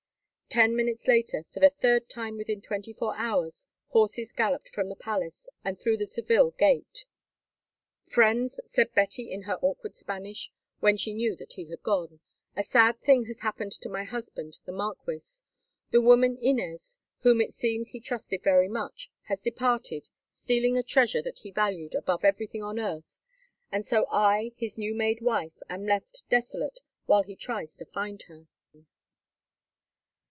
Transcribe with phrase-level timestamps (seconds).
[0.53, 4.97] Ten minutes later, for the third time within twenty four hours, horses galloped from the
[4.97, 7.05] palace and through the Seville gate.
[8.03, 10.51] "Friends," said Betty in her awkward Spanish,
[10.81, 12.19] when she knew that he had gone,
[12.53, 15.39] "a sad thing has happened to my husband, the marquis.
[15.91, 21.21] The woman Inez, whom it seems he trusted very much, has departed, stealing a treasure
[21.21, 23.21] that he valued above everything on earth,
[23.71, 28.23] and so I, his new made wife, am left desolate while he tries to find
[28.23, 28.47] her."